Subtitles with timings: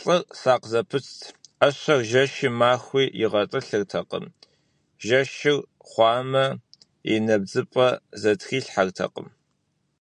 [0.00, 1.18] Лӏыр сакъ зэпытт:
[1.58, 4.24] ӏэщэр жэщи махуи игъэтӏылъыртэкъым,
[5.04, 6.46] жэщыр хъуамэ,
[7.12, 7.88] и нэбдзыпэ
[8.20, 9.28] зэтрилъхьэртэкъым.